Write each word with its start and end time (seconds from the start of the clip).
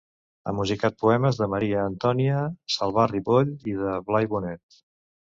Ha 0.47 0.51
musicat 0.59 0.95
poemes 1.01 1.35
de 1.41 1.47
Maria 1.55 1.83
Antònia 1.89 2.39
Salvà 2.75 3.05
Ripoll 3.11 3.51
i 3.73 3.77
de 3.83 3.93
Blai 4.09 4.31
Bonet. 4.33 4.81